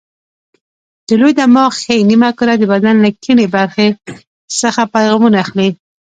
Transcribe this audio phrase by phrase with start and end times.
[1.07, 3.87] د لوی دماغ ښي نیمه کره د بدن له کیڼې برخې
[4.61, 5.69] څخه پیغامونه اخلي.